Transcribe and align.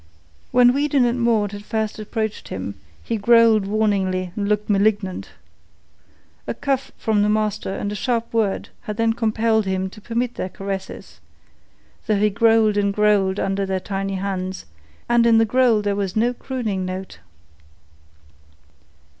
When 0.49 0.73
Weedon 0.73 1.05
and 1.05 1.21
Maud 1.21 1.51
had 1.51 1.63
first 1.63 1.99
approached 1.99 2.47
him, 2.47 2.73
he 3.03 3.17
growled 3.17 3.67
warningly 3.67 4.31
and 4.35 4.49
looked 4.49 4.67
malignant. 4.67 5.29
A 6.47 6.55
cuff 6.55 6.91
from 6.97 7.21
the 7.21 7.29
master 7.29 7.71
and 7.75 7.91
a 7.91 7.95
sharp 7.95 8.33
word 8.33 8.69
had 8.85 8.97
then 8.97 9.13
compelled 9.13 9.67
him 9.67 9.91
to 9.91 10.01
permit 10.01 10.33
their 10.33 10.49
caresses, 10.49 11.19
though 12.07 12.17
he 12.17 12.31
growled 12.31 12.77
and 12.77 12.91
growled 12.91 13.39
under 13.39 13.63
their 13.63 13.79
tiny 13.79 14.15
hands, 14.15 14.65
and 15.07 15.27
in 15.27 15.37
the 15.37 15.45
growl 15.45 15.83
there 15.83 15.95
was 15.95 16.15
no 16.15 16.33
crooning 16.33 16.83
note. 16.83 17.19